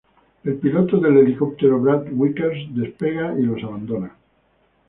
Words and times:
El 0.43 0.55
piloto 0.55 0.97
del 0.99 1.17
helicóptero, 1.17 1.79
Brad 1.79 2.05
Vickers, 2.09 2.73
despega 2.75 3.37
y 3.37 3.43
los 3.43 3.63
abandona. 3.63 4.15